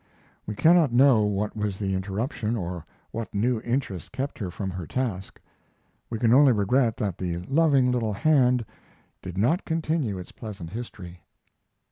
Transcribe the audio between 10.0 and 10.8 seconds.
its pleasant